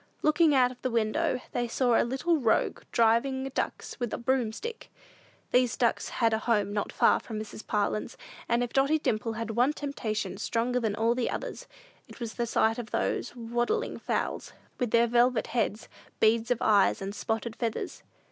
Looking 0.23 0.55
out 0.55 0.71
of 0.71 0.81
the 0.81 0.89
window, 0.89 1.41
they 1.51 1.67
saw 1.67 1.95
the 1.95 2.03
little 2.03 2.37
rogue 2.39 2.81
driving 2.91 3.47
ducks 3.53 3.99
with 3.99 4.11
a 4.11 4.17
broomstick. 4.17 4.89
These 5.51 5.77
ducks 5.77 6.09
had 6.09 6.33
a 6.33 6.39
home 6.39 6.73
not 6.73 6.91
far 6.91 7.19
from 7.19 7.37
Mrs. 7.39 7.63
Parlin's, 7.67 8.17
and 8.49 8.63
if 8.63 8.73
Dotty 8.73 8.97
Dimple 8.97 9.33
had 9.33 9.51
one 9.51 9.73
temptation 9.73 10.37
stronger 10.39 10.79
than 10.79 10.95
all 10.95 11.13
others, 11.29 11.67
it 12.07 12.19
was 12.19 12.33
the 12.33 12.47
sight 12.47 12.79
of 12.79 12.89
those 12.89 13.35
waddling 13.35 13.99
fowls, 13.99 14.53
with 14.79 14.89
their 14.89 15.05
velvet 15.05 15.45
heads, 15.45 15.87
beads 16.19 16.49
of 16.49 16.57
eyes, 16.63 16.99
and 16.99 17.13
spotted 17.13 17.55
feathers. 17.55 18.01